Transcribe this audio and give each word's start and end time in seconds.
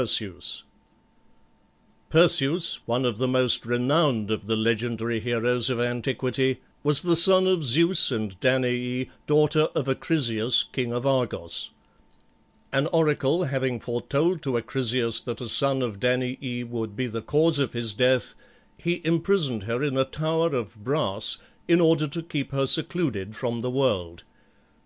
PERSEUS. 0.00 0.62
Perseus, 2.08 2.80
one 2.86 3.04
of 3.04 3.18
the 3.18 3.28
most 3.28 3.66
renowned 3.66 4.30
of 4.30 4.46
the 4.46 4.56
legendary 4.56 5.20
heroes 5.20 5.68
of 5.68 5.78
antiquity, 5.78 6.62
was 6.82 7.02
the 7.02 7.14
son 7.14 7.46
of 7.46 7.62
Zeus 7.62 8.10
and 8.10 8.40
Danaë, 8.40 9.10
daughter 9.26 9.64
of 9.74 9.88
Acrisius, 9.90 10.64
king 10.72 10.90
of 10.94 11.04
Argos. 11.06 11.72
An 12.72 12.86
oracle 12.86 13.44
having 13.44 13.78
foretold 13.78 14.40
to 14.40 14.56
Acrisius 14.56 15.20
that 15.20 15.42
a 15.42 15.48
son 15.50 15.82
of 15.82 16.00
Danaë 16.00 16.66
would 16.70 16.96
be 16.96 17.06
the 17.06 17.20
cause 17.20 17.58
of 17.58 17.74
his 17.74 17.92
death, 17.92 18.34
he 18.78 19.02
imprisoned 19.04 19.64
her 19.64 19.82
in 19.82 19.98
a 19.98 20.06
tower 20.06 20.54
of 20.54 20.82
brass 20.82 21.36
in 21.68 21.78
order 21.78 22.06
to 22.08 22.22
keep 22.22 22.52
her 22.52 22.64
secluded 22.66 23.36
from 23.36 23.60
the 23.60 23.70
world. 23.70 24.22